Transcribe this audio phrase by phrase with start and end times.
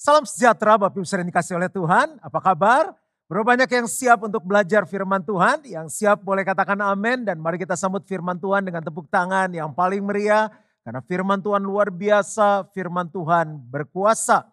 [0.00, 2.16] Salam sejahtera Bapak Ibu yang dikasih oleh Tuhan.
[2.24, 2.96] Apa kabar?
[3.28, 5.60] Berapa banyak yang siap untuk belajar firman Tuhan?
[5.68, 9.76] Yang siap boleh katakan amin dan mari kita sambut firman Tuhan dengan tepuk tangan yang
[9.76, 10.48] paling meriah.
[10.80, 14.48] Karena firman Tuhan luar biasa, firman Tuhan berkuasa.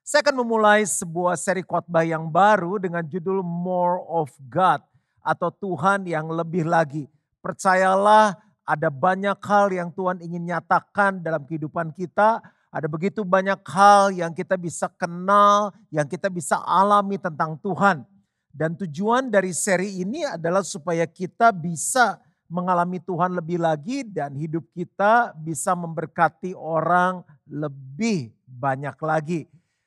[0.00, 4.80] Saya akan memulai sebuah seri khotbah yang baru dengan judul More of God
[5.20, 7.04] atau Tuhan yang lebih lagi.
[7.44, 8.32] Percayalah
[8.64, 12.40] ada banyak hal yang Tuhan ingin nyatakan dalam kehidupan kita
[12.76, 18.04] ada begitu banyak hal yang kita bisa kenal, yang kita bisa alami tentang Tuhan.
[18.52, 22.20] Dan tujuan dari seri ini adalah supaya kita bisa
[22.52, 29.40] mengalami Tuhan lebih lagi dan hidup kita bisa memberkati orang lebih banyak lagi.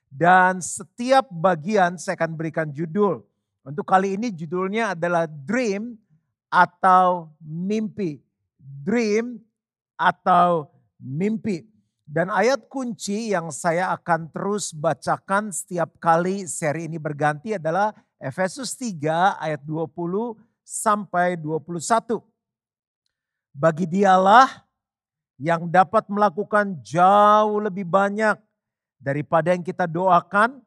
[0.09, 3.21] Dan setiap bagian saya akan berikan judul.
[3.61, 5.93] Untuk kali ini judulnya adalah dream
[6.49, 8.17] atau mimpi.
[8.57, 9.37] Dream
[9.93, 11.69] atau mimpi.
[12.09, 18.73] Dan ayat kunci yang saya akan terus bacakan setiap kali seri ini berganti adalah Efesus
[18.81, 20.33] 3 ayat 20
[20.65, 22.17] sampai 21.
[23.53, 24.65] Bagi dialah
[25.37, 28.41] yang dapat melakukan jauh lebih banyak
[28.97, 30.65] daripada yang kita doakan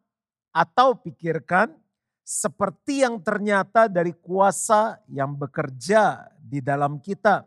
[0.54, 1.74] atau pikirkan
[2.22, 7.42] seperti yang ternyata dari kuasa yang bekerja di dalam kita.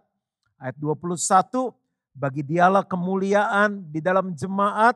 [0.60, 1.72] Ayat 21,
[2.16, 4.96] bagi dialah kemuliaan di dalam jemaat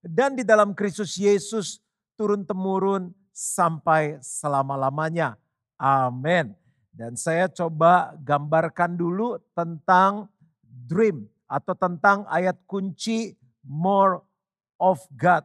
[0.00, 1.82] dan di dalam Kristus Yesus
[2.14, 5.34] turun-temurun sampai selama-lamanya.
[5.74, 6.54] Amin.
[6.94, 10.30] Dan saya coba gambarkan dulu tentang
[10.62, 13.34] dream atau tentang ayat kunci
[13.66, 14.22] more
[14.78, 15.42] of God.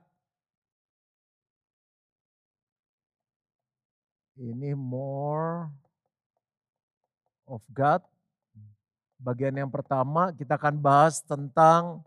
[4.36, 5.72] Ini more
[7.48, 8.04] of God
[9.26, 12.06] Bagian yang pertama kita akan bahas tentang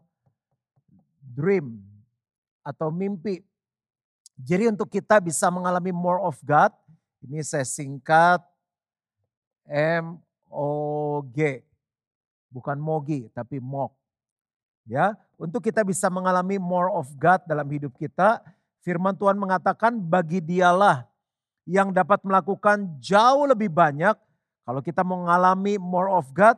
[1.18, 1.82] dream
[2.62, 3.42] atau mimpi.
[4.38, 6.70] Jadi untuk kita bisa mengalami more of God,
[7.26, 8.38] ini saya singkat
[9.66, 11.66] M O G.
[12.54, 13.98] Bukan mogi tapi mok.
[14.86, 18.46] Ya, untuk kita bisa mengalami more of God dalam hidup kita,
[18.86, 21.02] firman Tuhan mengatakan bagi dialah
[21.66, 24.14] yang dapat melakukan jauh lebih banyak
[24.62, 26.56] kalau kita mengalami more of God,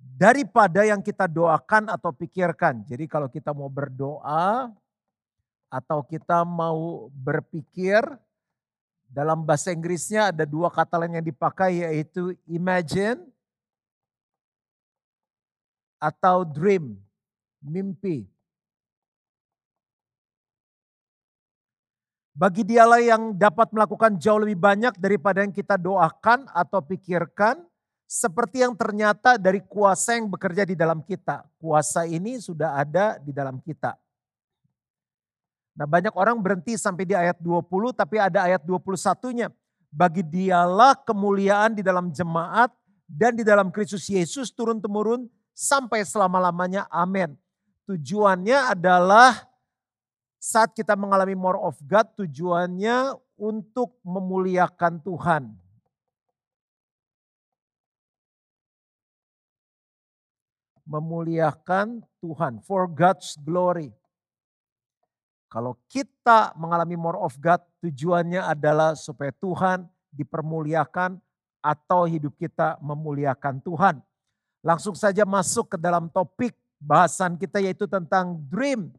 [0.00, 2.84] daripada yang kita doakan atau pikirkan.
[2.88, 4.72] Jadi kalau kita mau berdoa
[5.68, 8.02] atau kita mau berpikir,
[9.10, 13.18] dalam bahasa Inggrisnya ada dua kata lain yang dipakai yaitu imagine
[16.00, 16.96] atau dream,
[17.60, 18.24] mimpi.
[22.40, 27.60] Bagi dialah yang dapat melakukan jauh lebih banyak daripada yang kita doakan atau pikirkan,
[28.10, 31.46] seperti yang ternyata dari kuasa yang bekerja di dalam kita.
[31.62, 33.94] Kuasa ini sudah ada di dalam kita.
[35.78, 39.54] Nah banyak orang berhenti sampai di ayat 20 tapi ada ayat 21-nya.
[39.94, 42.74] Bagi dialah kemuliaan di dalam jemaat
[43.06, 46.90] dan di dalam Kristus Yesus turun-temurun sampai selama-lamanya.
[46.90, 47.38] Amin.
[47.86, 49.46] Tujuannya adalah
[50.42, 55.69] saat kita mengalami more of God tujuannya untuk memuliakan Tuhan.
[60.90, 63.94] Memuliakan Tuhan for God's glory.
[65.46, 71.18] Kalau kita mengalami more of God, tujuannya adalah supaya Tuhan dipermuliakan
[71.62, 74.02] atau hidup kita memuliakan Tuhan.
[74.66, 78.90] Langsung saja masuk ke dalam topik bahasan kita yaitu tentang dream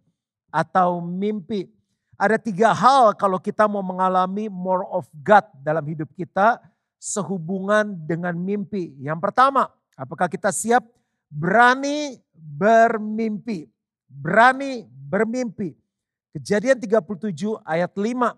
[0.52, 1.72] atau mimpi.
[2.20, 6.60] Ada tiga hal kalau kita mau mengalami more of God dalam hidup kita
[7.02, 8.94] sehubungan dengan mimpi.
[9.02, 10.86] Yang pertama, apakah kita siap
[11.32, 13.72] berani bermimpi.
[14.12, 15.72] Berani bermimpi.
[16.36, 18.36] Kejadian 37 ayat 5.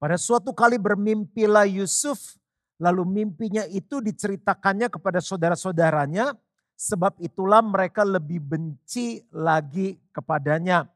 [0.00, 2.36] Pada suatu kali bermimpilah Yusuf,
[2.80, 6.32] lalu mimpinya itu diceritakannya kepada saudara-saudaranya,
[6.72, 10.88] sebab itulah mereka lebih benci lagi kepadanya.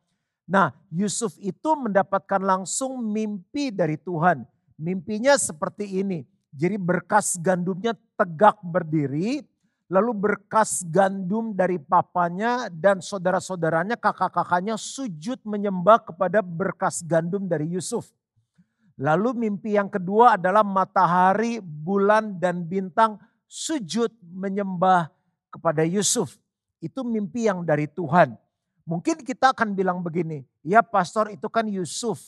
[0.48, 4.44] Nah, Yusuf itu mendapatkan langsung mimpi dari Tuhan.
[4.80, 6.24] Mimpinya seperti ini.
[6.48, 9.44] Jadi berkas gandumnya tegak berdiri,
[9.92, 18.08] Lalu berkas gandum dari papanya dan saudara-saudaranya, kakak-kakaknya sujud menyembah kepada berkas gandum dari Yusuf.
[18.96, 25.12] Lalu mimpi yang kedua adalah matahari, bulan, dan bintang sujud menyembah
[25.52, 26.38] kepada Yusuf.
[26.80, 28.38] Itu mimpi yang dari Tuhan.
[28.88, 32.20] Mungkin kita akan bilang begini, ya pastor itu kan Yusuf.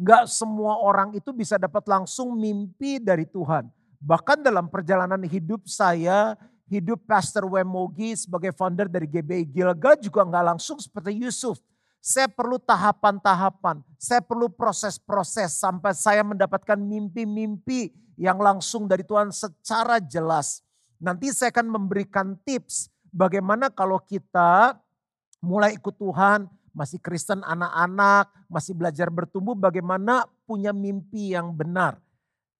[0.00, 3.68] Enggak semua orang itu bisa dapat langsung mimpi dari Tuhan.
[4.00, 10.54] Bahkan dalam perjalanan hidup saya, hidup Pastor Wemogi sebagai founder dari GBI Gilgal juga nggak
[10.54, 11.58] langsung seperti Yusuf.
[12.00, 20.00] Saya perlu tahapan-tahapan, saya perlu proses-proses sampai saya mendapatkan mimpi-mimpi yang langsung dari Tuhan secara
[20.00, 20.64] jelas.
[20.96, 24.80] Nanti saya akan memberikan tips bagaimana kalau kita
[25.44, 32.00] mulai ikut Tuhan, masih Kristen anak-anak, masih belajar bertumbuh bagaimana punya mimpi yang benar.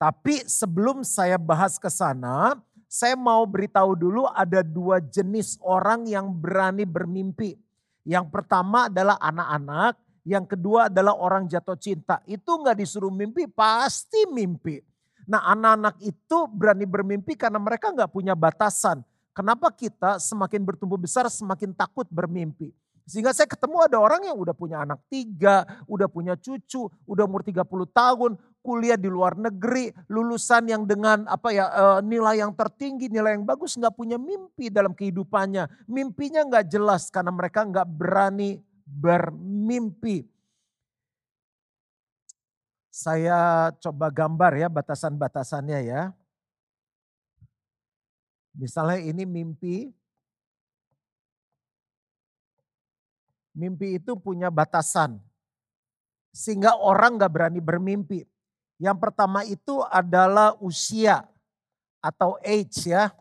[0.00, 2.56] Tapi sebelum saya bahas ke sana,
[2.90, 7.54] saya mau beritahu dulu ada dua jenis orang yang berani bermimpi.
[8.02, 9.94] Yang pertama adalah anak-anak,
[10.26, 12.18] yang kedua adalah orang jatuh cinta.
[12.26, 14.82] Itu nggak disuruh mimpi, pasti mimpi.
[15.30, 19.06] Nah anak-anak itu berani bermimpi karena mereka nggak punya batasan.
[19.30, 22.74] Kenapa kita semakin bertumbuh besar semakin takut bermimpi?
[23.08, 27.42] Sehingga saya ketemu ada orang yang udah punya anak tiga, udah punya cucu, udah umur
[27.42, 33.08] 30 tahun, kuliah di luar negeri, lulusan yang dengan apa ya eh, nilai yang tertinggi,
[33.08, 35.88] nilai yang bagus, nggak punya mimpi dalam kehidupannya.
[35.88, 40.28] Mimpinya nggak jelas karena mereka nggak berani bermimpi.
[42.90, 46.02] Saya coba gambar ya batasan-batasannya ya.
[48.54, 49.94] Misalnya ini mimpi.
[53.54, 55.18] Mimpi itu punya batasan.
[56.30, 58.22] Sehingga orang gak berani bermimpi.
[58.80, 61.26] Yang pertama itu adalah usia
[62.00, 63.12] atau age ya.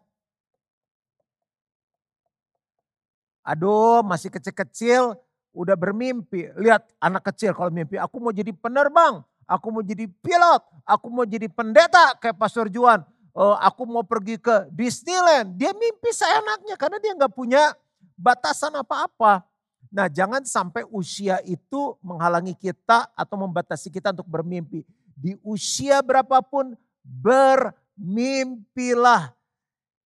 [3.43, 5.17] Aduh masih kecil-kecil
[5.51, 6.53] udah bermimpi.
[6.55, 11.25] Lihat anak kecil kalau mimpi aku mau jadi penerbang, aku mau jadi pilot, aku mau
[11.25, 13.01] jadi pendeta kayak Pastor Juan.
[13.33, 15.57] Oh, aku mau pergi ke Disneyland.
[15.57, 17.73] Dia mimpi seenaknya karena dia nggak punya
[18.19, 19.48] batasan apa-apa.
[19.89, 24.85] Nah jangan sampai usia itu menghalangi kita atau membatasi kita untuk bermimpi
[25.17, 27.73] di usia berapapun bermimpilah.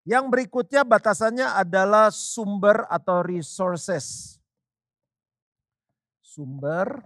[0.05, 4.37] Yang berikutnya batasannya adalah sumber atau resources.
[6.21, 7.03] Sumber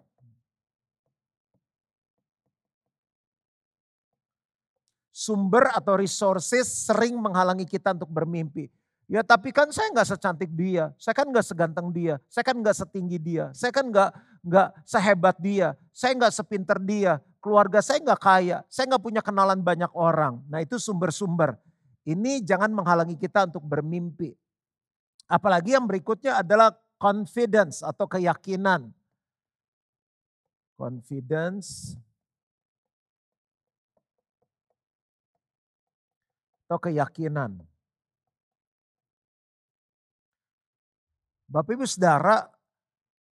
[5.20, 8.72] sumber atau resources sering menghalangi kita untuk bermimpi.
[9.10, 12.78] Ya tapi kan saya nggak secantik dia, saya kan nggak seganteng dia, saya kan nggak
[12.78, 14.14] setinggi dia, saya kan nggak
[14.46, 19.66] nggak sehebat dia, saya nggak sepinter dia, keluarga saya nggak kaya, saya nggak punya kenalan
[19.66, 20.46] banyak orang.
[20.46, 21.58] Nah itu sumber-sumber.
[22.06, 24.38] Ini jangan menghalangi kita untuk bermimpi.
[25.26, 28.94] Apalagi yang berikutnya adalah confidence atau keyakinan.
[30.78, 31.98] Confidence
[36.70, 37.69] atau keyakinan.
[41.50, 42.46] Bapak Ibu Saudara,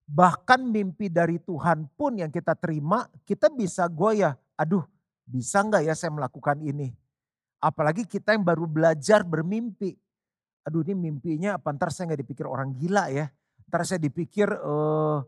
[0.08, 4.32] bahkan mimpi dari Tuhan pun yang kita terima, kita bisa goyah.
[4.56, 4.88] Aduh,
[5.28, 6.96] bisa nggak ya saya melakukan ini?
[7.60, 9.92] Apalagi kita yang baru belajar bermimpi.
[10.64, 13.28] Aduh ini mimpinya apa ntar saya nggak dipikir orang gila ya.
[13.68, 15.20] Ntar saya dipikir uh,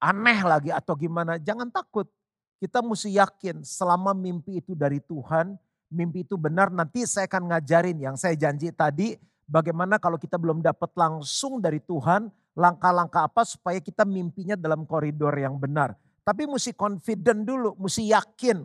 [0.00, 1.36] aneh lagi atau gimana.
[1.36, 2.08] Jangan takut.
[2.56, 5.52] Kita mesti yakin selama mimpi itu dari Tuhan,
[5.92, 9.18] mimpi itu benar nanti saya akan ngajarin yang saya janji tadi
[9.52, 15.36] bagaimana kalau kita belum dapat langsung dari Tuhan, langkah-langkah apa supaya kita mimpinya dalam koridor
[15.36, 15.92] yang benar.
[16.24, 18.64] Tapi mesti confident dulu, mesti yakin.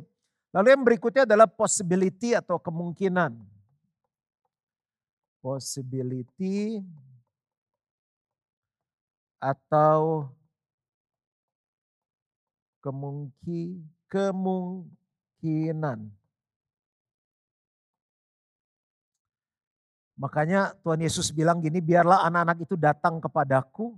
[0.56, 3.36] Lalu yang berikutnya adalah possibility atau kemungkinan.
[5.44, 6.80] Possibility
[9.38, 10.32] atau
[12.80, 16.00] kemungki, kemungkinan.
[20.18, 23.94] Makanya Tuhan Yesus bilang gini, biarlah anak-anak itu datang kepadaku,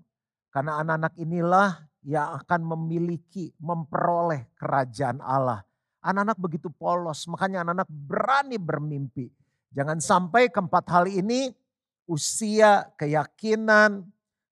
[0.52, 1.70] karena anak-anak inilah
[2.04, 5.64] yang akan memiliki, memperoleh kerajaan Allah.
[6.04, 9.32] Anak-anak begitu polos, makanya anak-anak berani bermimpi.
[9.72, 11.56] Jangan sampai keempat hal ini,
[12.04, 14.04] usia, keyakinan,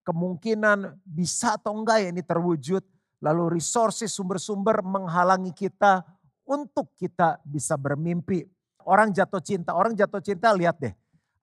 [0.07, 2.83] kemungkinan bisa atau enggak ya ini terwujud.
[3.19, 5.99] Lalu resources, sumber-sumber menghalangi kita
[6.47, 8.47] untuk kita bisa bermimpi.
[8.87, 10.95] Orang jatuh cinta, orang jatuh cinta lihat deh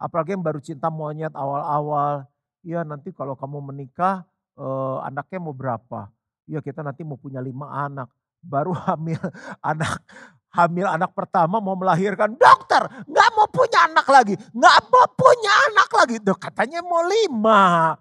[0.04, 2.28] Apalagi yang baru cinta monyet awal-awal.
[2.60, 4.28] Ya nanti kalau kamu menikah
[4.60, 6.12] eh, anaknya mau berapa?
[6.44, 8.12] Ya kita nanti mau punya lima anak.
[8.44, 9.16] Baru hamil
[9.64, 10.04] anak
[10.52, 12.36] hamil anak pertama mau melahirkan.
[12.36, 14.34] Dokter nggak mau punya anak lagi.
[14.52, 16.16] Nggak mau punya anak lagi.
[16.20, 17.96] Duh, katanya mau lima.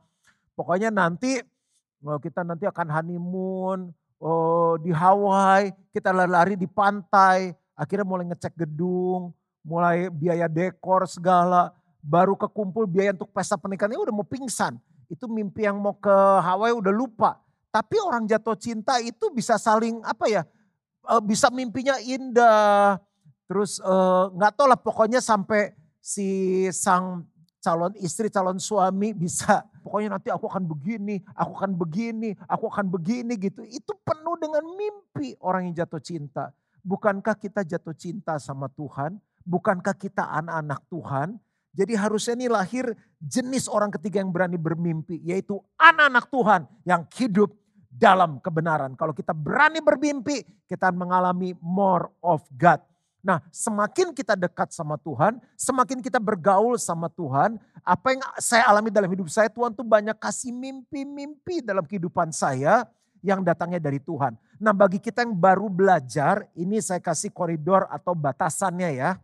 [0.59, 1.39] Pokoknya nanti
[2.03, 3.79] oh, kita nanti akan honeymoon
[4.19, 5.71] oh, di Hawaii.
[5.95, 7.55] Kita lari-lari di pantai.
[7.79, 9.31] Akhirnya mulai ngecek gedung
[9.63, 11.71] mulai biaya dekor segala
[12.03, 14.75] baru kekumpul biaya untuk pesta pernikahan ini udah mau pingsan.
[15.07, 16.11] Itu mimpi yang mau ke
[16.43, 17.39] Hawaii udah lupa.
[17.71, 20.43] Tapi orang jatuh cinta itu bisa saling apa ya,
[21.09, 22.99] eh, bisa mimpinya indah.
[23.47, 25.71] Terus eh, nggak tahu lah pokoknya sampai
[26.03, 27.23] si sang
[27.63, 32.85] calon istri, calon suami bisa pokoknya nanti aku akan begini, aku akan begini, aku akan
[32.91, 33.63] begini gitu.
[33.63, 36.51] Itu penuh dengan mimpi orang yang jatuh cinta.
[36.83, 39.15] Bukankah kita jatuh cinta sama Tuhan?
[39.47, 41.39] Bukankah kita anak-anak Tuhan?
[41.73, 47.49] Jadi harusnya ini lahir jenis orang ketiga yang berani bermimpi, yaitu anak-anak Tuhan yang hidup
[47.89, 48.93] dalam kebenaran.
[48.93, 52.81] Kalau kita berani bermimpi, kita mengalami more of God.
[53.23, 58.91] Nah, semakin kita dekat sama Tuhan, semakin kita bergaul sama Tuhan, apa yang saya alami
[58.91, 62.83] dalam hidup saya, Tuhan tuh banyak kasih mimpi-mimpi dalam kehidupan saya
[63.23, 64.35] yang datangnya dari Tuhan.
[64.59, 69.15] Nah, bagi kita yang baru belajar, ini saya kasih koridor atau batasannya ya.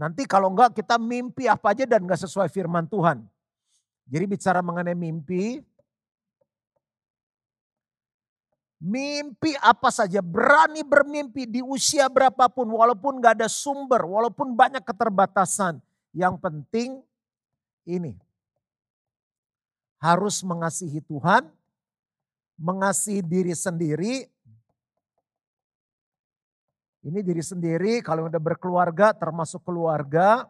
[0.00, 3.20] Nanti kalau enggak kita mimpi apa aja dan enggak sesuai firman Tuhan.
[4.08, 5.60] Jadi bicara mengenai mimpi,
[8.80, 15.84] mimpi apa saja, berani bermimpi di usia berapapun, walaupun enggak ada sumber, walaupun banyak keterbatasan.
[16.16, 16.90] Yang penting
[17.84, 18.16] ini,
[20.00, 21.44] harus mengasihi Tuhan,
[22.56, 24.32] mengasihi diri sendiri,
[27.00, 30.44] ini diri sendiri, kalau udah berkeluarga termasuk keluarga.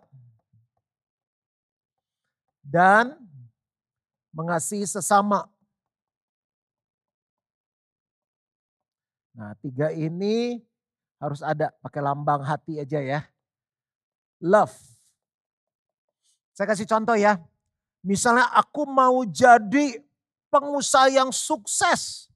[2.60, 3.18] Dan
[4.30, 5.50] mengasihi sesama.
[9.34, 10.62] Nah tiga ini
[11.18, 13.20] harus ada pakai lambang hati aja ya.
[14.38, 14.74] Love.
[16.54, 17.42] Saya kasih contoh ya.
[18.00, 20.00] Misalnya aku mau jadi
[20.48, 22.32] pengusaha yang sukses.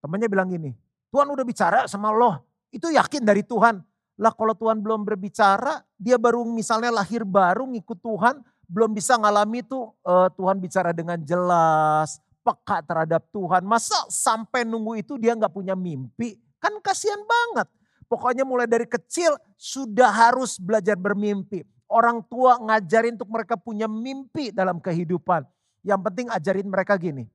[0.00, 0.72] Temannya bilang gini,
[1.12, 3.82] Tuhan udah bicara sama lo, itu yakin dari Tuhan.
[4.16, 9.60] Lah kalau Tuhan belum berbicara, dia baru misalnya lahir baru ngikut Tuhan, belum bisa ngalami
[9.60, 13.62] tuh uh, Tuhan bicara dengan jelas, peka terhadap Tuhan.
[13.66, 16.40] Masa sampai nunggu itu dia nggak punya mimpi?
[16.62, 17.68] Kan kasihan banget.
[18.06, 21.66] Pokoknya mulai dari kecil sudah harus belajar bermimpi.
[21.90, 25.42] Orang tua ngajarin untuk mereka punya mimpi dalam kehidupan.
[25.82, 27.30] Yang penting ajarin mereka gini,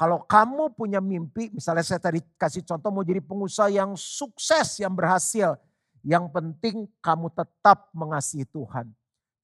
[0.00, 4.96] kalau kamu punya mimpi, misalnya saya tadi kasih contoh mau jadi pengusaha yang sukses, yang
[4.96, 5.60] berhasil.
[6.00, 8.88] Yang penting kamu tetap mengasihi Tuhan.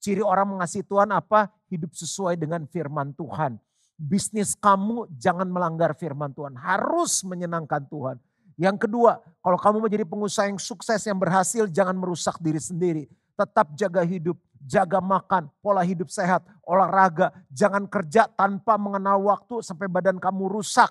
[0.01, 1.53] Ciri orang mengasihi Tuhan apa?
[1.69, 3.61] Hidup sesuai dengan firman Tuhan.
[4.01, 6.57] Bisnis kamu jangan melanggar firman Tuhan.
[6.57, 8.17] Harus menyenangkan Tuhan.
[8.57, 13.05] Yang kedua, kalau kamu mau jadi pengusaha yang sukses, yang berhasil, jangan merusak diri sendiri.
[13.37, 19.87] Tetap jaga hidup jaga makan, pola hidup sehat, olahraga, jangan kerja tanpa mengenal waktu sampai
[19.87, 20.91] badan kamu rusak.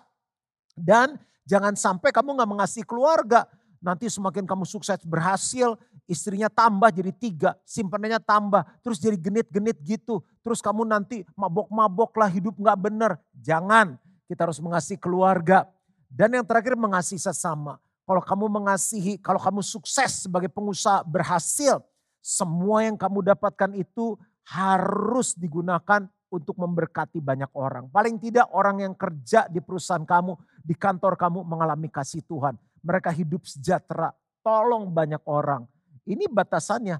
[0.71, 3.43] Dan jangan sampai kamu gak mengasihi keluarga.
[3.83, 5.77] Nanti semakin kamu sukses berhasil,
[6.09, 10.23] istrinya tambah jadi tiga, simpanannya tambah, terus jadi genit-genit gitu.
[10.41, 13.19] Terus kamu nanti mabok-mabok lah hidup gak bener.
[13.35, 15.67] Jangan, kita harus mengasihi keluarga.
[16.09, 17.77] Dan yang terakhir mengasihi sesama.
[18.05, 21.81] Kalau kamu mengasihi, kalau kamu sukses sebagai pengusaha berhasil,
[22.25, 24.17] semua yang kamu dapatkan itu
[24.49, 27.85] harus digunakan untuk memberkati banyak orang.
[27.93, 30.33] Paling tidak orang yang kerja di perusahaan kamu,
[30.65, 32.57] di kantor kamu mengalami kasih Tuhan.
[32.81, 34.09] Mereka hidup sejahtera,
[34.41, 35.69] tolong banyak orang.
[36.09, 36.97] Ini batasannya.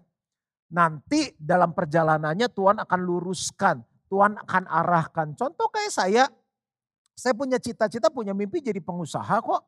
[0.69, 5.33] Nanti dalam perjalanannya Tuhan akan luruskan, Tuhan akan arahkan.
[5.33, 6.23] Contoh kayak saya,
[7.17, 9.61] saya punya cita-cita, punya mimpi jadi pengusaha kok.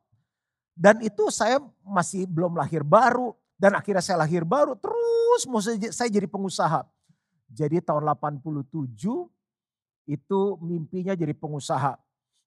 [0.77, 3.33] Dan itu saya masih belum lahir baru.
[3.57, 6.85] Dan akhirnya saya lahir baru, terus mau saya jadi pengusaha.
[7.49, 8.69] Jadi tahun 87
[10.05, 11.97] itu mimpinya jadi pengusaha.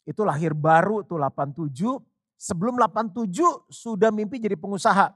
[0.06, 1.98] Itu lahir baru tuh 87.
[2.40, 3.26] Sebelum 87
[3.68, 5.12] sudah mimpi jadi pengusaha.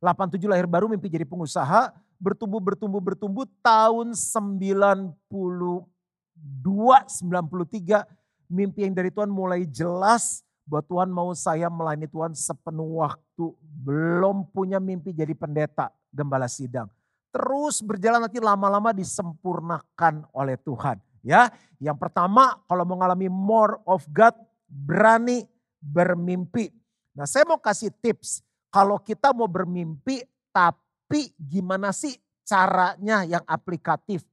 [0.00, 1.92] 87 lahir baru mimpi jadi pengusaha.
[2.18, 3.46] Bertumbuh, bertumbuh, bertumbuh.
[3.62, 8.08] Tahun 92, 93
[8.48, 13.56] mimpi yang dari Tuhan mulai jelas bahwa Tuhan mau saya melayani Tuhan sepenuh waktu.
[13.82, 16.92] Belum punya mimpi jadi pendeta, gembala sidang
[17.38, 20.98] terus berjalan nanti lama-lama disempurnakan oleh Tuhan.
[21.22, 21.50] Ya,
[21.82, 24.32] yang pertama kalau mengalami more of God
[24.66, 25.44] berani
[25.82, 26.72] bermimpi.
[27.12, 30.22] Nah, saya mau kasih tips kalau kita mau bermimpi
[30.54, 34.24] tapi gimana sih caranya yang aplikatif.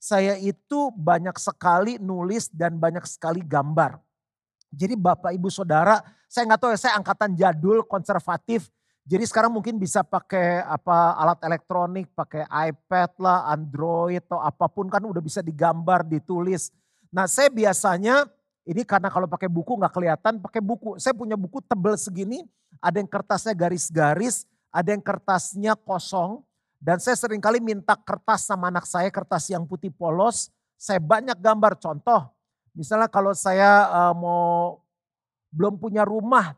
[0.00, 4.00] Saya itu banyak sekali nulis dan banyak sekali gambar.
[4.70, 5.98] Jadi Bapak Ibu Saudara,
[6.30, 8.70] saya nggak tahu ya saya angkatan jadul konservatif
[9.10, 14.86] jadi sekarang mungkin bisa pakai apa alat elektronik, pakai iPad lah, Android atau apa pun
[14.86, 16.70] kan udah bisa digambar, ditulis.
[17.10, 18.28] Nah saya biasanya
[18.68, 21.00] ini karena kalau pakai buku nggak kelihatan, pakai buku.
[21.02, 22.46] Saya punya buku tebel segini,
[22.78, 26.46] ada yang kertasnya garis-garis, ada yang kertasnya kosong.
[26.78, 30.54] Dan saya sering kali minta kertas sama anak saya, kertas yang putih polos.
[30.78, 32.30] Saya banyak gambar contoh.
[32.74, 34.80] Misalnya kalau saya uh, mau
[35.50, 36.54] belum punya rumah,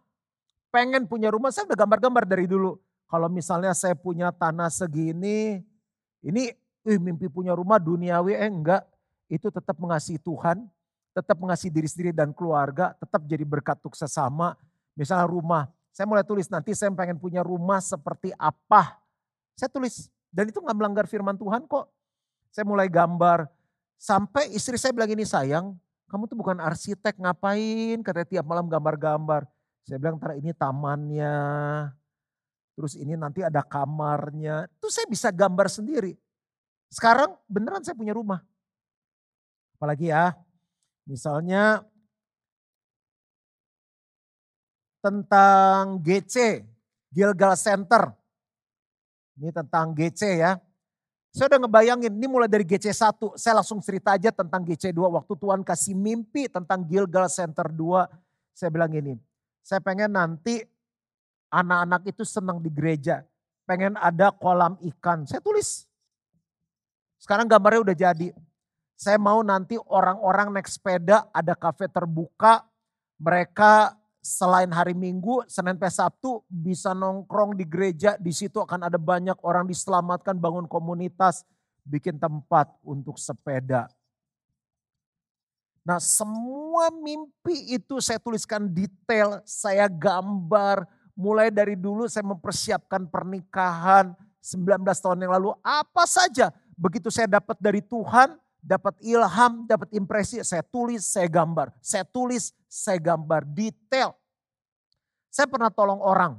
[0.68, 2.76] pengen punya rumah, saya udah gambar-gambar dari dulu.
[3.08, 5.60] Kalau misalnya saya punya tanah segini,
[6.24, 6.42] ini
[6.82, 8.84] eh mimpi punya rumah duniawi, eh enggak.
[9.28, 10.68] Itu tetap mengasihi Tuhan,
[11.12, 14.56] tetap mengasihi diri sendiri dan keluarga, tetap jadi berkat untuk sesama.
[14.96, 19.00] Misalnya rumah, saya mulai tulis nanti saya pengen punya rumah seperti apa.
[19.56, 21.88] Saya tulis, dan itu nggak melanggar firman Tuhan kok.
[22.52, 23.48] Saya mulai gambar,
[23.96, 25.72] sampai istri saya bilang ini sayang,
[26.12, 29.48] kamu tuh bukan arsitek ngapain, katanya tiap malam gambar-gambar.
[29.88, 31.36] Saya bilang, ntar ini tamannya,
[32.76, 34.68] terus ini nanti ada kamarnya.
[34.76, 36.12] Itu saya bisa gambar sendiri.
[36.92, 38.44] Sekarang beneran saya punya rumah.
[39.80, 40.36] Apalagi ya,
[41.08, 41.80] misalnya
[45.00, 46.60] tentang GC,
[47.08, 48.12] Gilgal Center.
[49.40, 50.60] Ini tentang GC ya.
[51.32, 55.00] Saya udah ngebayangin, ini mulai dari GC1, saya langsung cerita aja tentang GC2.
[55.00, 58.04] Waktu Tuhan kasih mimpi tentang Gilgal Center 2,
[58.52, 59.16] saya bilang gini,
[59.64, 60.60] saya pengen nanti
[61.48, 63.24] anak-anak itu senang di gereja.
[63.64, 65.88] Pengen ada kolam ikan, saya tulis.
[67.16, 68.28] Sekarang gambarnya udah jadi.
[68.92, 72.60] Saya mau nanti orang-orang naik sepeda, ada kafe terbuka,
[73.16, 78.96] mereka selain hari Minggu, Senin sampai Sabtu bisa nongkrong di gereja, di situ akan ada
[78.96, 81.42] banyak orang diselamatkan, bangun komunitas,
[81.82, 83.90] bikin tempat untuk sepeda.
[85.82, 90.86] Nah semua mimpi itu saya tuliskan detail, saya gambar,
[91.18, 97.58] mulai dari dulu saya mempersiapkan pernikahan 19 tahun yang lalu, apa saja begitu saya dapat
[97.58, 101.74] dari Tuhan, dapat ilham, dapat impresi, saya tulis, saya gambar.
[101.82, 104.14] Saya tulis, saya gambar detail.
[105.28, 106.38] Saya pernah tolong orang.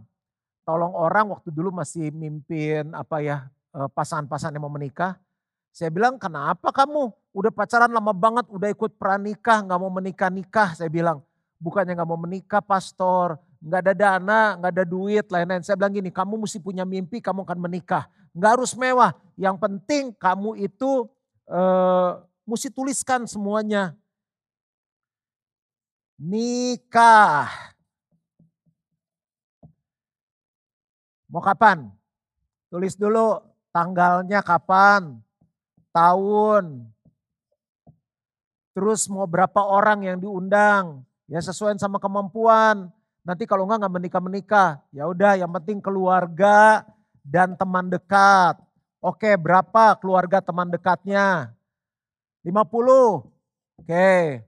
[0.64, 5.20] Tolong orang waktu dulu masih mimpin apa ya eh, pasangan-pasangan yang mau menikah.
[5.76, 10.80] Saya bilang kenapa kamu udah pacaran lama banget, udah ikut pranikah, nggak mau menikah-nikah.
[10.80, 11.20] Saya bilang
[11.60, 15.66] bukannya nggak mau menikah pastor, nggak ada dana, nggak ada duit, lain-lain.
[15.66, 18.08] Saya bilang gini, kamu mesti punya mimpi, kamu akan menikah.
[18.32, 21.10] Nggak harus mewah, yang penting kamu itu
[21.50, 23.96] uh, mesti tuliskan semuanya.
[26.20, 27.50] Nikah.
[31.28, 31.90] Mau kapan?
[32.70, 33.42] Tulis dulu
[33.74, 35.18] tanggalnya kapan,
[35.90, 36.86] tahun,
[38.74, 42.90] terus mau berapa orang yang diundang, ya sesuai sama kemampuan.
[43.26, 46.86] Nanti kalau enggak nggak menikah menikah, ya udah yang penting keluarga
[47.26, 48.58] dan teman dekat.
[49.04, 51.52] Oke, berapa keluarga teman dekatnya?
[52.40, 53.28] 50.
[53.76, 54.40] Oke.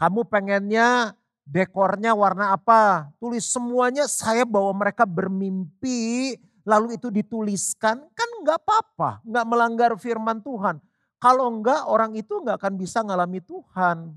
[0.00, 1.12] Kamu pengennya
[1.44, 3.12] dekornya warna apa?
[3.20, 6.32] Tulis semuanya saya bawa mereka bermimpi
[6.64, 10.80] lalu itu dituliskan kan nggak apa-apa, nggak melanggar firman Tuhan.
[11.20, 14.16] Kalau enggak orang itu nggak akan bisa ngalami Tuhan.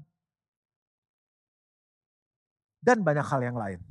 [2.80, 3.84] Dan banyak hal yang lain.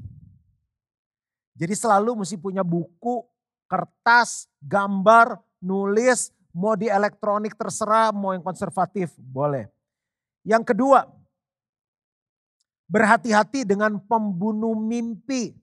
[1.53, 3.25] Jadi selalu mesti punya buku,
[3.69, 9.69] kertas, gambar, nulis, mau di elektronik terserah, mau yang konservatif, boleh.
[10.47, 11.05] Yang kedua,
[12.87, 15.59] berhati-hati dengan pembunuh mimpi.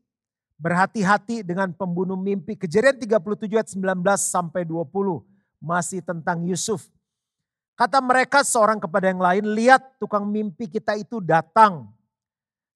[0.60, 2.56] Berhati-hati dengan pembunuh mimpi.
[2.56, 5.24] Kejadian 37 ayat 19 sampai 20
[5.60, 6.88] masih tentang Yusuf.
[7.74, 11.90] Kata mereka seorang kepada yang lain, lihat tukang mimpi kita itu datang.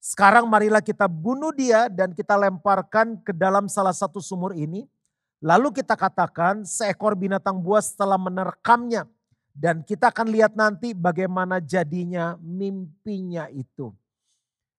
[0.02, 4.90] Sekarang marilah kita bunuh dia dan kita lemparkan ke dalam salah satu sumur ini.
[5.38, 9.06] Lalu kita katakan seekor binatang buas telah menerkamnya.
[9.58, 13.90] Dan kita akan lihat nanti bagaimana jadinya mimpinya itu.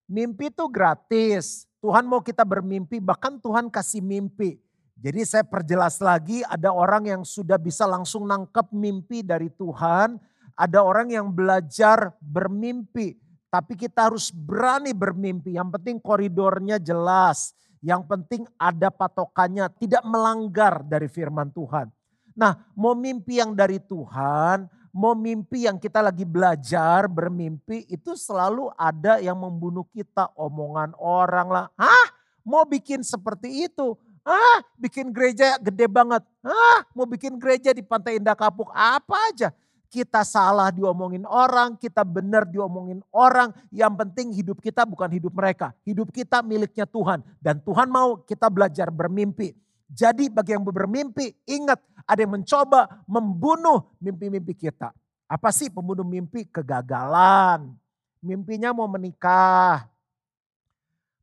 [0.07, 1.67] Mimpi itu gratis.
[1.83, 4.59] Tuhan mau kita bermimpi, bahkan Tuhan kasih mimpi.
[4.99, 10.19] Jadi saya perjelas lagi, ada orang yang sudah bisa langsung nangkep mimpi dari Tuhan.
[10.59, 13.15] Ada orang yang belajar bermimpi.
[13.47, 15.55] Tapi kita harus berani bermimpi.
[15.55, 21.87] Yang penting koridornya jelas yang penting ada patokannya, tidak melanggar dari firman Tuhan.
[22.35, 28.71] Nah, mau mimpi yang dari Tuhan, mau mimpi yang kita lagi belajar bermimpi, itu selalu
[28.75, 30.31] ada yang membunuh kita.
[30.35, 32.07] Omongan orang lah, ah
[32.43, 38.19] mau bikin seperti itu, ah bikin gereja gede banget, ah mau bikin gereja di Pantai
[38.19, 39.51] Indah Kapuk, apa aja.
[39.89, 43.49] Kita salah diomongin orang, kita benar diomongin orang.
[43.73, 45.73] Yang penting hidup kita bukan hidup mereka.
[45.81, 47.25] Hidup kita miliknya Tuhan.
[47.41, 49.57] Dan Tuhan mau kita belajar bermimpi.
[49.89, 54.93] Jadi bagi yang bermimpi, ingat ada yang mencoba membunuh mimpi-mimpi kita.
[55.25, 56.45] Apa sih pembunuh mimpi?
[56.45, 57.73] Kegagalan.
[58.21, 59.89] Mimpinya mau menikah.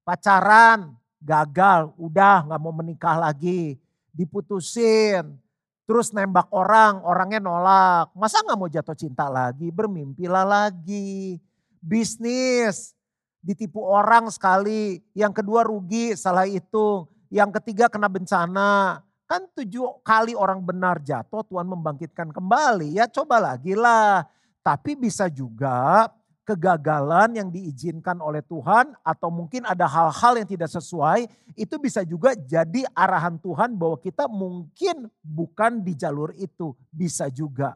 [0.02, 0.90] Pacaran,
[1.22, 1.94] gagal.
[1.94, 3.78] Udah gak mau menikah lagi.
[4.10, 5.38] Diputusin
[5.86, 8.12] terus nembak orang, orangnya nolak.
[8.18, 9.70] Masa nggak mau jatuh cinta lagi?
[9.70, 11.38] Bermimpilah lagi.
[11.78, 12.92] Bisnis,
[13.38, 14.98] ditipu orang sekali.
[15.14, 17.06] Yang kedua rugi, salah hitung.
[17.30, 19.00] Yang ketiga kena bencana.
[19.26, 22.98] Kan tujuh kali orang benar jatuh Tuhan membangkitkan kembali.
[22.98, 24.26] Ya coba lagi lah.
[24.62, 26.10] Tapi bisa juga
[26.46, 31.26] kegagalan yang diizinkan oleh Tuhan atau mungkin ada hal-hal yang tidak sesuai
[31.58, 37.74] itu bisa juga jadi arahan Tuhan bahwa kita mungkin bukan di jalur itu bisa juga.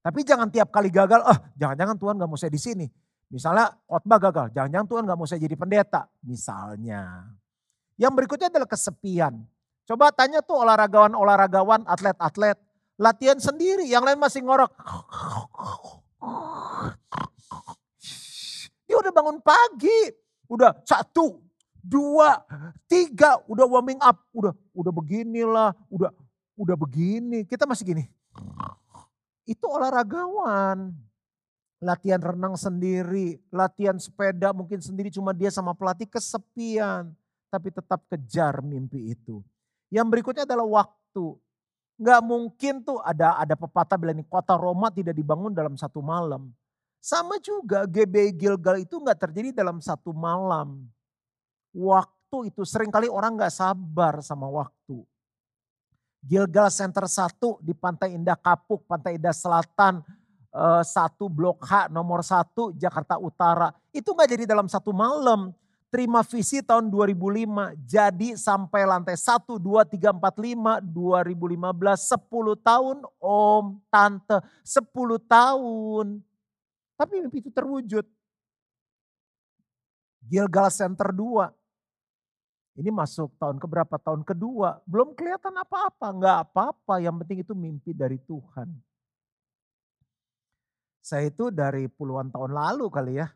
[0.00, 2.86] Tapi jangan tiap kali gagal, oh jangan-jangan Tuhan gak mau saya di sini.
[3.28, 6.08] Misalnya khotbah gagal, jangan-jangan Tuhan gak mau saya jadi pendeta.
[6.24, 7.28] Misalnya.
[8.00, 9.44] Yang berikutnya adalah kesepian.
[9.84, 12.56] Coba tanya tuh olahragawan-olahragawan, atlet-atlet.
[12.96, 14.72] Latihan sendiri, yang lain masih ngorok.
[18.88, 20.16] Dia udah bangun pagi.
[20.48, 21.44] Udah satu,
[21.84, 22.40] dua,
[22.88, 24.16] tiga, udah warming up.
[24.32, 26.08] Udah udah beginilah, udah
[26.56, 27.44] udah begini.
[27.44, 28.04] Kita masih gini.
[29.44, 30.96] Itu olahragawan.
[31.78, 37.14] Latihan renang sendiri, latihan sepeda mungkin sendiri cuma dia sama pelatih kesepian
[37.48, 39.40] tapi tetap kejar mimpi itu.
[39.88, 41.38] Yang berikutnya adalah waktu.
[41.98, 46.50] Gak mungkin tuh ada ada pepatah bilang kota Roma tidak dibangun dalam satu malam.
[46.98, 50.84] Sama juga GB Gilgal itu gak terjadi dalam satu malam.
[51.70, 55.06] Waktu itu sering kali orang gak sabar sama waktu.
[56.18, 60.02] Gilgal Center 1 di Pantai Indah Kapuk, Pantai Indah Selatan,
[60.50, 63.70] eh, satu Blok H nomor satu Jakarta Utara.
[63.94, 65.54] Itu gak jadi dalam satu malam
[65.88, 67.72] terima visi tahun 2005.
[67.88, 76.20] Jadi sampai lantai 1, 2, 3, 4, 5, 2015, 10 tahun om, tante, 10 tahun.
[76.98, 78.02] Tapi mimpi itu terwujud.
[80.26, 81.54] Gilgal Center 2.
[82.82, 83.94] Ini masuk tahun keberapa?
[84.02, 84.82] Tahun kedua.
[84.82, 86.10] Belum kelihatan apa-apa.
[86.10, 86.98] Enggak apa-apa.
[86.98, 88.74] Yang penting itu mimpi dari Tuhan.
[90.98, 93.32] Saya itu dari puluhan tahun lalu kali ya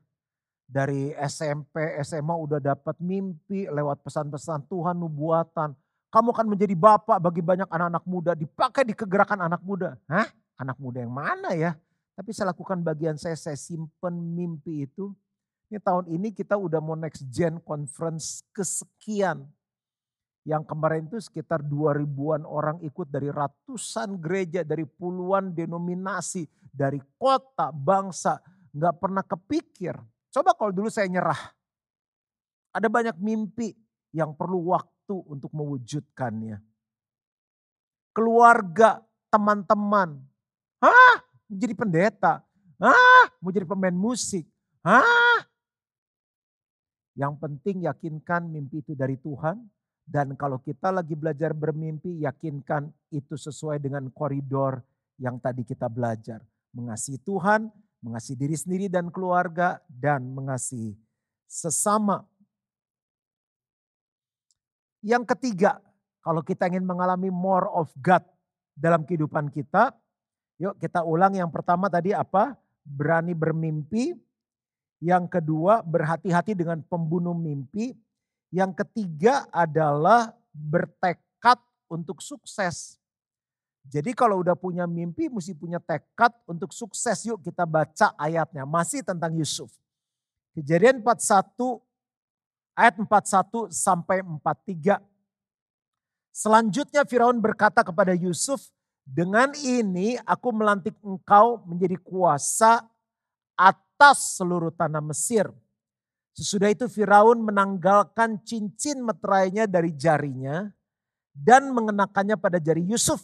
[0.73, 5.77] dari SMP, SMA udah dapat mimpi lewat pesan-pesan Tuhan nubuatan.
[6.09, 10.01] Kamu akan menjadi bapak bagi banyak anak-anak muda, dipakai di kegerakan anak muda.
[10.09, 10.29] Hah?
[10.57, 11.77] Anak muda yang mana ya?
[12.23, 15.11] Tapi saya lakukan bagian saya, saya simpen mimpi itu.
[15.67, 19.43] Ini tahun ini kita udah mau next gen conference kesekian.
[20.47, 27.75] Yang kemarin itu sekitar 2000-an orang ikut dari ratusan gereja, dari puluhan denominasi, dari kota,
[27.75, 28.39] bangsa.
[28.71, 29.95] Nggak pernah kepikir
[30.33, 31.53] Coba kalau dulu saya nyerah.
[32.73, 33.77] Ada banyak mimpi
[34.17, 36.57] yang perlu waktu untuk mewujudkannya.
[38.17, 40.25] Keluarga, teman-teman.
[41.53, 42.41] Mau jadi pendeta?
[42.81, 43.29] Hah?
[43.45, 44.49] Mau jadi pemain musik?
[44.81, 45.45] Hah?
[47.13, 49.61] Yang penting yakinkan mimpi itu dari Tuhan.
[50.09, 54.81] Dan kalau kita lagi belajar bermimpi, yakinkan itu sesuai dengan koridor
[55.21, 56.41] yang tadi kita belajar.
[56.73, 57.69] Mengasihi Tuhan,
[58.01, 60.97] mengasihi diri sendiri dan keluarga, dan mengasihi
[61.45, 62.25] sesama.
[65.05, 65.85] Yang ketiga,
[66.25, 68.25] kalau kita ingin mengalami more of God
[68.73, 69.93] dalam kehidupan kita,
[70.63, 72.55] yuk kita ulang yang pertama tadi apa?
[72.87, 74.15] Berani bermimpi.
[75.03, 77.99] Yang kedua, berhati-hati dengan pembunuh mimpi.
[78.55, 81.59] Yang ketiga adalah bertekad
[81.91, 83.03] untuk sukses.
[83.83, 87.27] Jadi kalau udah punya mimpi mesti punya tekad untuk sukses.
[87.27, 88.63] Yuk kita baca ayatnya.
[88.63, 89.75] Masih tentang Yusuf.
[90.55, 91.83] Kejadian 41
[92.79, 95.03] ayat 41 sampai 43.
[96.33, 102.87] Selanjutnya Firaun berkata kepada Yusuf, dengan ini aku melantik engkau menjadi kuasa
[103.59, 105.51] atas seluruh tanah Mesir.
[106.33, 110.73] Sesudah itu Firaun menanggalkan cincin meterainya dari jarinya
[111.37, 113.21] dan mengenakannya pada jari Yusuf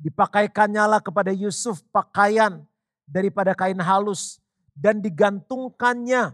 [0.00, 2.64] Dipakaikannya lah kepada Yusuf pakaian
[3.04, 4.40] daripada kain halus
[4.72, 6.32] dan digantungkannya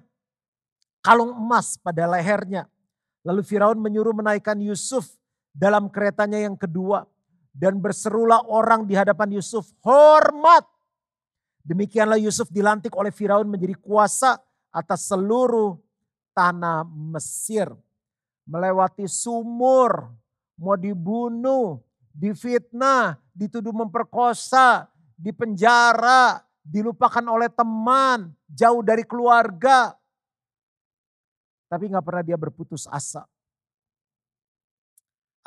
[1.02, 2.70] kalung emas pada lehernya.
[3.26, 5.10] Lalu Firaun menyuruh menaikkan Yusuf
[5.50, 7.10] dalam keretanya yang kedua
[7.56, 10.68] dan berserulah orang di hadapan Yusuf, hormat.
[11.64, 14.36] Demikianlah Yusuf dilantik oleh Firaun menjadi kuasa
[14.68, 15.80] atas seluruh
[16.36, 17.72] tanah Mesir.
[18.46, 20.12] Melewati sumur,
[20.60, 21.82] mau dibunuh,
[22.14, 24.86] difitnah, dituduh memperkosa,
[25.18, 29.98] dipenjara, dilupakan oleh teman, jauh dari keluarga.
[31.66, 33.26] Tapi nggak pernah dia berputus asa.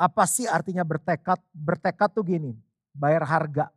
[0.00, 1.36] Apa sih artinya bertekad?
[1.52, 2.56] Bertekad tuh gini,
[2.96, 3.68] bayar harga.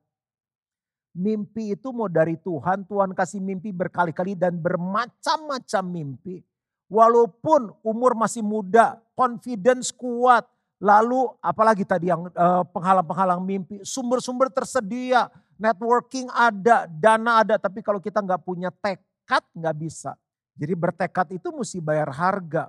[1.12, 6.39] Mimpi itu mau dari Tuhan, Tuhan kasih mimpi berkali-kali dan bermacam-macam mimpi.
[6.88, 10.47] Walaupun umur masih muda, confidence kuat,
[10.83, 18.03] Lalu apalagi tadi yang uh, penghalang-penghalang mimpi, sumber-sumber tersedia, networking ada, dana ada, tapi kalau
[18.03, 20.12] kita nggak punya tekad nggak bisa.
[20.59, 22.67] Jadi bertekad itu mesti bayar harga.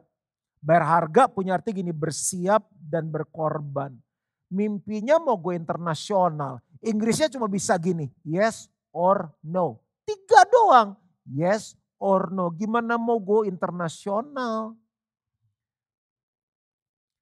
[0.65, 3.93] Bayar harga punya arti gini bersiap dan berkorban.
[4.49, 6.65] Mimpinya mau go internasional.
[6.81, 9.85] Inggrisnya cuma bisa gini, yes or no.
[10.09, 10.97] Tiga doang,
[11.29, 12.49] yes or no.
[12.49, 14.73] Gimana mau go internasional?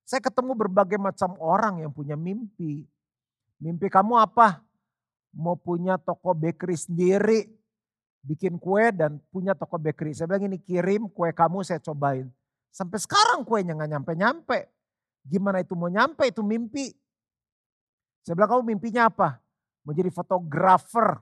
[0.07, 2.87] Saya ketemu berbagai macam orang yang punya mimpi.
[3.59, 4.63] Mimpi kamu apa?
[5.35, 7.51] Mau punya toko bakery sendiri,
[8.23, 10.15] bikin kue dan punya toko bakery.
[10.15, 12.31] Saya bilang ini kirim kue kamu saya cobain.
[12.73, 14.59] Sampai sekarang kuenya nggak nyampe-nyampe.
[15.29, 16.89] Gimana itu mau nyampe itu mimpi.
[18.25, 19.39] Saya bilang kamu mimpinya apa?
[19.85, 21.21] Mau jadi fotografer.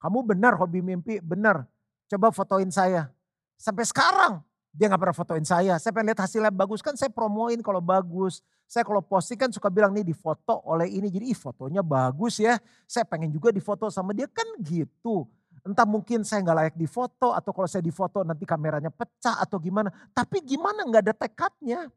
[0.00, 1.68] Kamu benar hobi mimpi, benar.
[2.08, 3.12] Coba fotoin saya.
[3.60, 4.40] Sampai sekarang
[4.72, 5.76] dia nggak pernah fotoin saya.
[5.76, 8.40] Saya pengen lihat hasilnya bagus kan saya promoin kalau bagus.
[8.64, 11.12] Saya kalau posting kan suka bilang nih difoto oleh ini.
[11.12, 12.56] Jadi ih fotonya bagus ya.
[12.88, 15.28] Saya pengen juga difoto sama dia kan gitu.
[15.60, 19.92] Entah mungkin saya nggak layak difoto atau kalau saya difoto nanti kameranya pecah atau gimana.
[20.10, 21.90] Tapi gimana nggak ada tekadnya.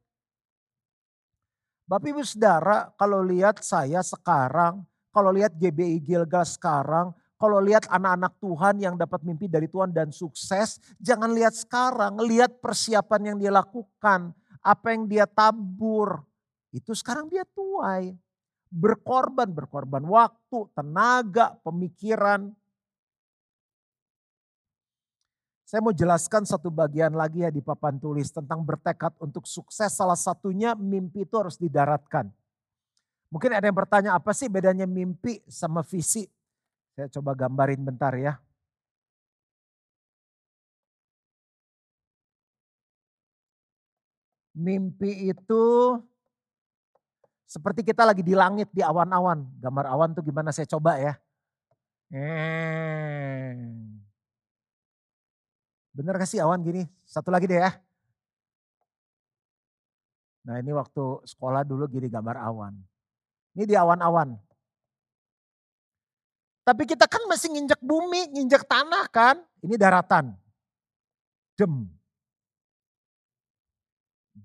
[1.84, 7.12] Bapak ibu saudara kalau lihat saya sekarang, kalau lihat GBI Gilgal sekarang,
[7.44, 12.64] kalau lihat anak-anak Tuhan yang dapat mimpi dari Tuhan dan sukses, jangan lihat sekarang, lihat
[12.64, 14.32] persiapan yang dia lakukan,
[14.64, 16.24] apa yang dia tabur.
[16.72, 18.16] Itu sekarang dia tuai.
[18.72, 22.50] Berkorban, berkorban waktu, tenaga, pemikiran.
[25.74, 29.90] Saya mau jelaskan satu bagian lagi ya di papan tulis tentang bertekad untuk sukses.
[29.90, 32.30] Salah satunya mimpi itu harus didaratkan.
[33.34, 36.30] Mungkin ada yang bertanya apa sih bedanya mimpi sama visi?
[36.94, 38.38] Saya coba gambarin bentar ya.
[44.54, 45.66] Mimpi itu
[47.50, 49.42] seperti kita lagi di langit di awan-awan.
[49.58, 51.18] Gambar awan tuh gimana saya coba ya.
[52.14, 53.83] Hmm.
[55.94, 56.90] Bener gak sih awan gini?
[57.06, 57.72] Satu lagi deh ya.
[60.44, 62.74] Nah ini waktu sekolah dulu gini gambar awan.
[63.54, 64.34] Ini di awan-awan.
[66.64, 69.38] Tapi kita kan masih nginjek bumi, nginjek tanah kan.
[69.62, 70.34] Ini daratan.
[71.54, 71.86] Dem.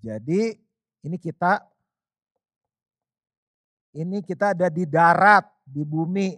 [0.05, 0.53] Jadi
[1.03, 1.65] ini kita
[3.97, 6.37] ini kita ada di darat, di bumi.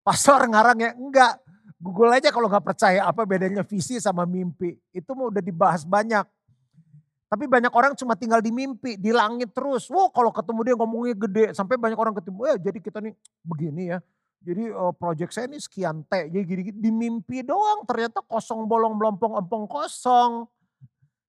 [0.00, 1.34] Pastor ngarang ya, enggak.
[1.80, 4.76] Google aja kalau nggak percaya apa bedanya visi sama mimpi.
[4.92, 6.28] Itu mau udah dibahas banyak.
[7.30, 9.88] Tapi banyak orang cuma tinggal di mimpi, di langit terus.
[9.88, 11.44] Wow kalau ketemu dia ngomongnya gede.
[11.56, 13.98] Sampai banyak orang ketemu, ya jadi kita nih begini ya.
[14.40, 16.12] Jadi uh, project saya ini sekian T.
[16.28, 20.48] Jadi gini, gini, di mimpi doang ternyata kosong bolong melompong empong kosong.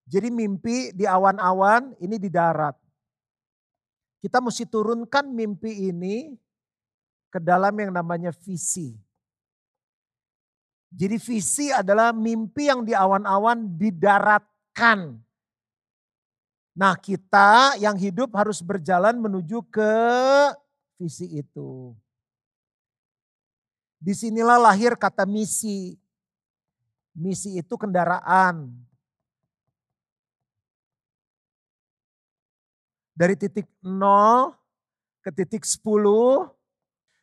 [0.08, 2.76] Jadi mimpi di awan-awan, ini di darat.
[4.20, 6.36] Kita mesti turunkan mimpi ini
[7.32, 9.00] ke dalam yang namanya visi.
[10.92, 15.24] Jadi visi adalah mimpi yang di awan-awan didaratkan
[16.72, 19.94] Nah kita yang hidup harus berjalan menuju ke
[20.96, 21.92] visi itu.
[24.00, 26.00] Di sinilah lahir kata misi.
[27.12, 28.72] Misi itu kendaraan.
[33.12, 34.56] Dari titik nol
[35.20, 36.48] ke titik sepuluh.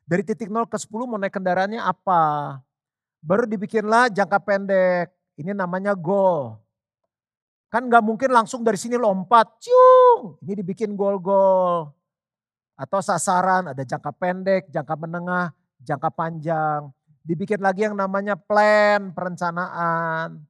[0.04, 2.60] Dari titik nol ke sepuluh mau naik kendaraannya apa?
[3.18, 5.10] Baru dibikinlah jangka pendek.
[5.38, 6.58] Ini namanya goal.
[7.68, 10.40] Kan nggak mungkin langsung dari sini lompat, ciung.
[10.40, 11.92] Ini dibikin gol-gol.
[12.78, 15.52] Atau sasaran, ada jangka pendek, jangka menengah,
[15.82, 16.88] jangka panjang.
[17.26, 20.40] Dibikin lagi yang namanya plan, perencanaan.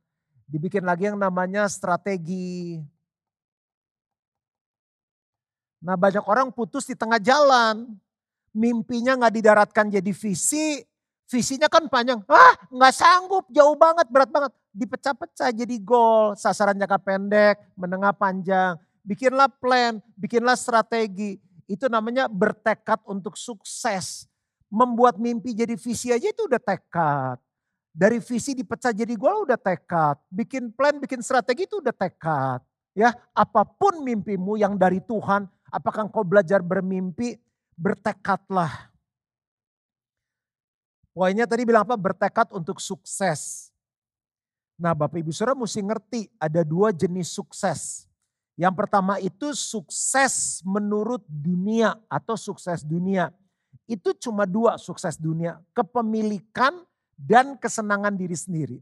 [0.47, 2.79] Dibikin lagi yang namanya strategi.
[5.83, 7.99] Nah banyak orang putus di tengah jalan.
[8.55, 10.83] Mimpinya nggak didaratkan jadi visi,
[11.29, 14.53] Visinya kan panjang, ah nggak sanggup, jauh banget, berat banget.
[14.73, 18.81] Dipecah-pecah jadi gol, sasaran jangka pendek, menengah panjang.
[19.05, 21.37] Bikinlah plan, bikinlah strategi.
[21.69, 24.25] Itu namanya bertekad untuk sukses.
[24.73, 27.37] Membuat mimpi jadi visi aja itu udah tekad.
[27.93, 30.17] Dari visi dipecah jadi gol udah tekad.
[30.33, 32.65] Bikin plan, bikin strategi itu udah tekad.
[32.97, 37.37] Ya, apa pun mimpimu yang dari Tuhan, apakah engkau belajar bermimpi,
[37.77, 38.89] bertekadlah
[41.19, 41.99] Poinnya tadi bilang apa?
[41.99, 43.75] Bertekad untuk sukses.
[44.79, 48.07] Nah Bapak Ibu Saudara mesti ngerti ada dua jenis sukses.
[48.55, 53.35] Yang pertama itu sukses menurut dunia atau sukses dunia.
[53.91, 55.59] Itu cuma dua sukses dunia.
[55.75, 56.87] Kepemilikan
[57.19, 58.79] dan kesenangan diri sendiri.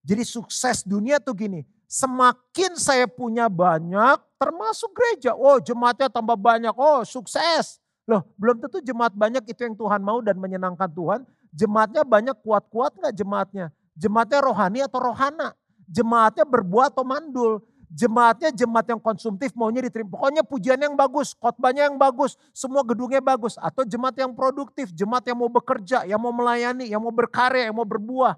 [0.00, 1.68] Jadi sukses dunia tuh gini.
[1.84, 5.36] Semakin saya punya banyak termasuk gereja.
[5.36, 6.72] Oh jemaatnya tambah banyak.
[6.80, 7.76] Oh sukses.
[8.08, 11.28] Loh belum tentu jemaat banyak itu yang Tuhan mau dan menyenangkan Tuhan.
[11.54, 13.66] Jemaatnya banyak kuat-kuat nggak jemaatnya?
[13.94, 15.54] Jemaatnya rohani atau rohana?
[15.86, 17.62] Jemaatnya berbuat atau mandul?
[17.94, 20.18] Jemaatnya jemaat yang konsumtif maunya diterima.
[20.18, 23.54] Pokoknya pujian yang bagus, khotbahnya yang bagus, semua gedungnya bagus.
[23.54, 27.76] Atau jemaat yang produktif, jemaat yang mau bekerja, yang mau melayani, yang mau berkarya, yang
[27.78, 28.34] mau berbuah.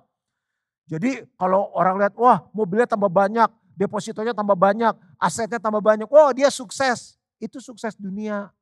[0.93, 3.49] Jadi kalau orang lihat, wah mobilnya tambah banyak,
[3.81, 6.05] depositonya tambah banyak, asetnya tambah banyak.
[6.13, 7.17] Wah dia sukses.
[7.41, 8.53] Itu sukses dunia.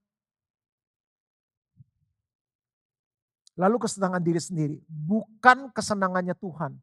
[3.55, 4.77] Lalu kesenangan diri sendiri.
[4.87, 6.75] Bukan kesenangannya Tuhan.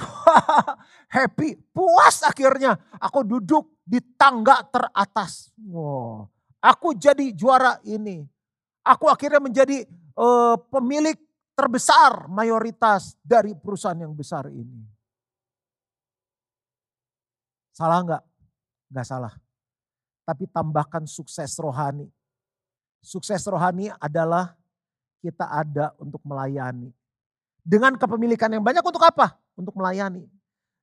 [1.14, 2.78] happy, puas akhirnya.
[2.98, 5.54] Aku duduk di tangga teratas.
[5.60, 6.26] Wow.
[6.60, 8.26] Aku jadi juara ini.
[8.84, 9.84] Aku akhirnya menjadi
[10.16, 11.16] uh, pemilik
[11.56, 14.80] terbesar mayoritas dari perusahaan yang besar ini.
[17.76, 18.22] Salah enggak?
[18.92, 19.34] Enggak salah.
[20.24, 22.08] Tapi tambahkan sukses rohani.
[23.00, 24.59] Sukses rohani adalah
[25.20, 26.90] kita ada untuk melayani.
[27.60, 29.36] Dengan kepemilikan yang banyak untuk apa?
[29.54, 30.24] Untuk melayani.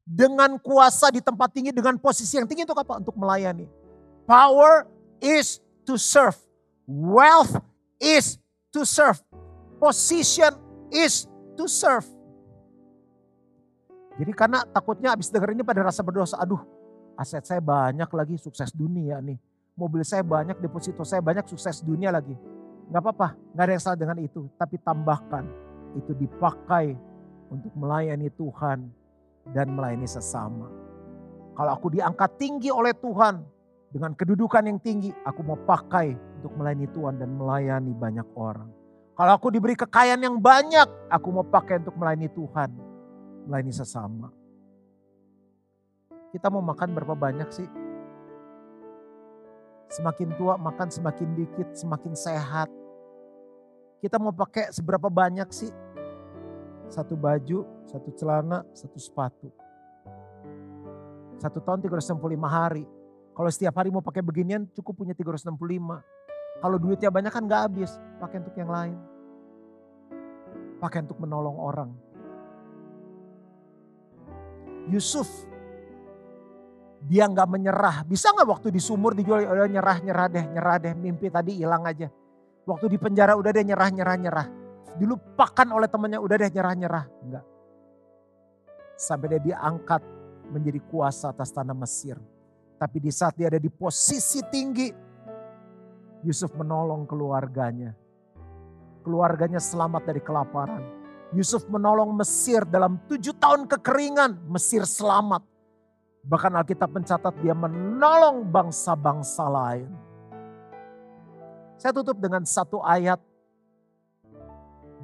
[0.08, 3.02] Dengan kuasa di tempat tinggi, dengan posisi yang tinggi untuk apa?
[3.02, 3.68] Untuk melayani.
[4.24, 4.88] Power
[5.20, 6.38] is to serve.
[6.88, 7.60] Wealth
[8.00, 8.40] is
[8.72, 9.20] to serve.
[9.82, 10.56] Position
[10.94, 11.28] is
[11.60, 12.06] to serve.
[14.18, 16.58] Jadi karena takutnya habis denger ini pada rasa berdosa, aduh
[17.18, 19.38] aset saya banyak lagi sukses dunia nih.
[19.78, 22.34] Mobil saya banyak, deposito saya banyak, sukses dunia lagi.
[22.88, 24.48] Gak apa-apa, gak ada yang salah dengan itu.
[24.56, 25.44] Tapi tambahkan
[26.00, 26.96] itu dipakai
[27.52, 28.88] untuk melayani Tuhan
[29.52, 30.68] dan melayani sesama.
[31.58, 33.44] Kalau aku diangkat tinggi oleh Tuhan
[33.92, 38.70] dengan kedudukan yang tinggi, aku mau pakai untuk melayani Tuhan dan melayani banyak orang.
[39.18, 42.70] Kalau aku diberi kekayaan yang banyak, aku mau pakai untuk melayani Tuhan,
[43.50, 44.30] melayani sesama.
[46.30, 47.66] Kita mau makan berapa banyak sih?
[49.88, 52.68] Semakin tua makan semakin dikit, semakin sehat.
[54.04, 55.72] Kita mau pakai seberapa banyak sih?
[56.92, 59.48] Satu baju, satu celana, satu sepatu.
[61.40, 62.84] Satu tahun 365 hari.
[63.32, 65.54] Kalau setiap hari mau pakai beginian cukup punya 365.
[66.58, 67.96] Kalau duitnya banyak kan gak habis.
[68.18, 68.98] Pakai untuk yang lain.
[70.82, 71.90] Pakai untuk menolong orang.
[74.88, 75.28] Yusuf
[77.04, 78.02] dia nggak menyerah.
[78.08, 81.86] Bisa nggak waktu di sumur dijual udah nyerah nyerah deh nyerah deh mimpi tadi hilang
[81.86, 82.10] aja.
[82.68, 84.48] Waktu di penjara udah deh nyerah, nyerah, nyerah.
[85.00, 87.06] Dilupakan oleh temannya udah deh nyerah, nyerah.
[87.24, 87.46] Enggak.
[89.00, 90.04] Sampai dia diangkat
[90.52, 92.20] menjadi kuasa atas tanah Mesir.
[92.76, 94.92] Tapi di saat dia ada di posisi tinggi,
[96.28, 97.96] Yusuf menolong keluarganya.
[99.08, 100.84] Keluarganya selamat dari kelaparan.
[101.32, 104.44] Yusuf menolong Mesir dalam tujuh tahun kekeringan.
[104.52, 105.57] Mesir selamat.
[106.24, 109.90] Bahkan Alkitab mencatat dia menolong bangsa-bangsa lain.
[111.78, 113.22] Saya tutup dengan satu ayat.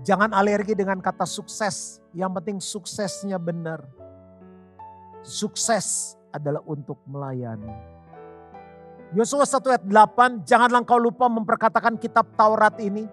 [0.02, 2.02] Jangan alergi dengan kata sukses.
[2.12, 3.86] Yang penting suksesnya benar.
[5.24, 7.72] Sukses adalah untuk melayani.
[9.14, 13.06] Yosua 1 ayat 8, janganlah engkau lupa memperkatakan kitab Taurat ini.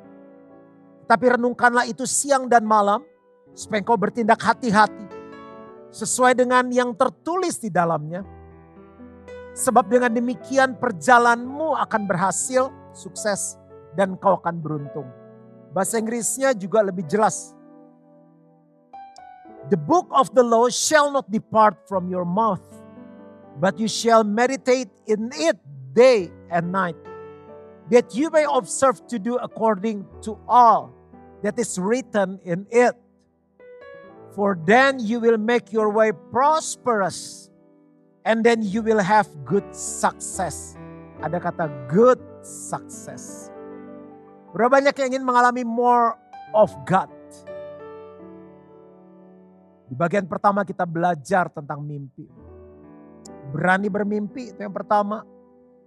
[1.05, 3.05] Tapi renungkanlah itu siang dan malam,
[3.53, 5.10] supaya engkau bertindak hati-hati.
[5.91, 8.23] Sesuai dengan yang tertulis di dalamnya.
[9.59, 13.59] Sebab dengan demikian perjalanmu akan berhasil sukses,
[13.99, 15.07] dan kau akan beruntung.
[15.75, 17.55] Bahasa Inggrisnya juga lebih jelas.
[19.71, 22.63] The book of the law shall not depart from your mouth,
[23.59, 25.59] but you shall meditate in it
[25.95, 26.99] day and night,
[27.91, 30.91] that you may observe to do according to all
[31.43, 32.95] that is written in it.
[34.31, 37.51] For then you will make your way prosperous,
[38.23, 40.79] and then you will have good success.
[41.19, 43.51] Ada kata good success.
[44.55, 46.15] Berapa banyak yang ingin mengalami more
[46.55, 47.11] of God?
[49.91, 52.31] Di bagian pertama kita belajar tentang mimpi.
[53.51, 55.27] Berani bermimpi itu yang pertama.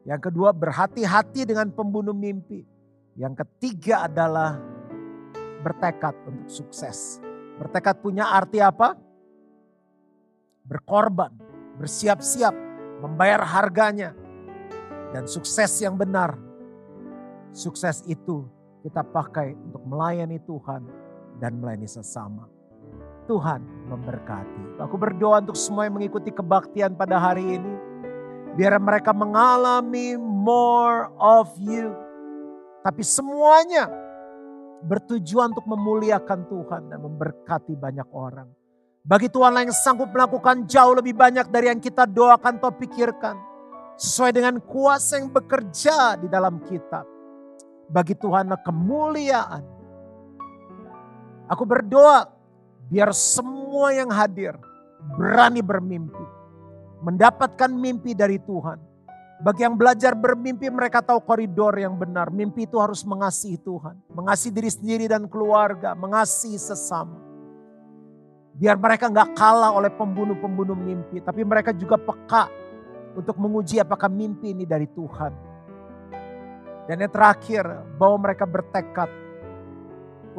[0.03, 2.67] Yang kedua berhati-hati dengan pembunuh mimpi.
[3.15, 4.59] Yang ketiga adalah
[5.63, 7.23] bertekad untuk sukses.
[7.63, 8.91] Bertekad punya arti apa?
[10.67, 11.31] Berkorban,
[11.79, 12.51] bersiap-siap,
[12.99, 14.11] membayar harganya,
[15.15, 16.35] dan sukses yang benar.
[17.55, 18.43] Sukses itu
[18.83, 20.83] kita pakai untuk melayani Tuhan
[21.39, 22.51] dan melayani sesama.
[23.31, 24.83] Tuhan memberkati.
[24.83, 27.73] Aku berdoa untuk semua yang mengikuti kebaktian pada hari ini.
[28.59, 31.95] Biar mereka mengalami more of you.
[32.83, 34.02] Tapi semuanya
[34.83, 38.51] bertujuan untuk memuliakan Tuhan dan memberkati banyak orang.
[39.03, 43.35] Bagi Tuhan yang sanggup melakukan jauh lebih banyak dari yang kita doakan atau pikirkan
[43.93, 47.05] Sesuai dengan kuasa yang bekerja di dalam kita.
[47.93, 49.63] Bagi Tuhan kemuliaan.
[51.45, 52.25] Aku berdoa
[52.89, 54.57] biar semua yang hadir
[55.15, 56.25] berani bermimpi.
[57.03, 58.79] mendapatkan mimpi dari Tuhan.
[59.43, 62.31] Bagi yang belajar bermimpi mereka tahu koridor yang benar.
[62.31, 63.99] Mimpi itu harus mengasihi Tuhan.
[64.15, 65.91] Mengasihi diri sendiri dan keluarga.
[65.99, 67.19] Mengasihi sesama.
[68.55, 71.19] Biar mereka nggak kalah oleh pembunuh-pembunuh mimpi.
[71.19, 72.47] Tapi mereka juga peka
[73.19, 75.35] untuk menguji apakah mimpi ini dari Tuhan.
[76.87, 77.67] Dan yang terakhir
[77.99, 79.11] bahwa mereka bertekad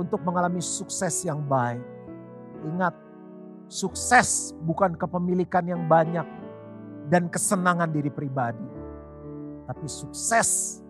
[0.00, 1.84] untuk mengalami sukses yang baik.
[2.64, 2.96] Ingat,
[3.68, 6.24] sukses bukan kepemilikan yang banyak
[7.12, 8.73] dan kesenangan diri pribadi
[9.64, 10.80] tapi sukses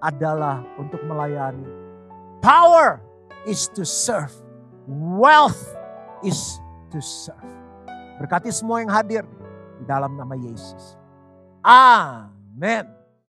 [0.00, 1.64] adalah untuk melayani.
[2.40, 3.00] Power
[3.44, 4.32] is to serve.
[4.88, 5.60] Wealth
[6.24, 6.60] is
[6.92, 7.52] to serve.
[8.20, 9.24] Berkati semua yang hadir
[9.80, 10.96] di dalam nama Yesus.
[11.64, 12.99] Amin.